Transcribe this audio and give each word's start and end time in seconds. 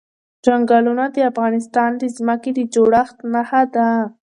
چنګلونه 0.45 1.03
د 1.15 1.17
افغانستان 1.31 1.91
د 1.97 2.03
ځمکې 2.17 2.51
د 2.57 2.59
جوړښت 2.73 3.17
نښه 3.33 3.61
ده. 3.75 3.89